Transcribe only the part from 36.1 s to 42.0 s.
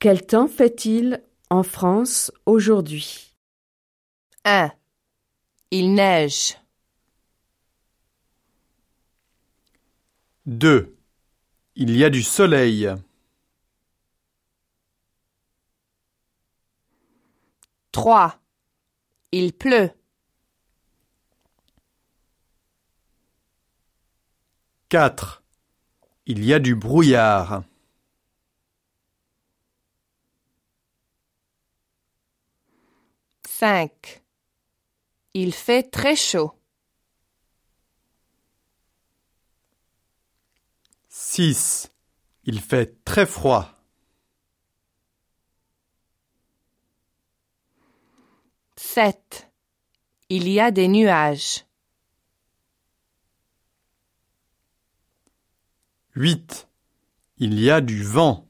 chaud. 6.